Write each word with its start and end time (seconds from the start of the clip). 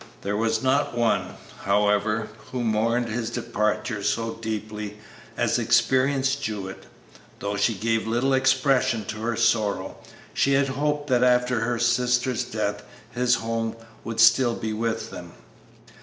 There 0.23 0.35
was 0.35 0.63
not 0.63 0.97
one, 0.97 1.35
however, 1.61 2.29
who 2.51 2.63
mourned 2.63 3.07
his 3.07 3.29
departure 3.29 4.01
so 4.01 4.33
deeply 4.33 4.97
as 5.37 5.59
Experience 5.59 6.35
Jewett, 6.35 6.87
though 7.37 7.55
she 7.55 7.75
gave 7.75 8.07
little 8.07 8.33
expression 8.33 9.05
to 9.05 9.17
her 9.17 9.35
sorrow. 9.35 9.97
She 10.33 10.53
had 10.53 10.69
hoped 10.69 11.05
that 11.09 11.23
after 11.23 11.59
her 11.59 11.77
sister's 11.77 12.43
death 12.43 12.81
his 13.11 13.35
home 13.35 13.75
would 14.03 14.19
still 14.19 14.55
be 14.55 14.73
with 14.73 15.11
them. 15.11 15.33